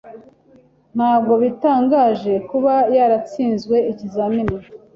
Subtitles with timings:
[0.95, 4.57] Ntabwo bitangaje kuba yaratsinzwe ikizamini?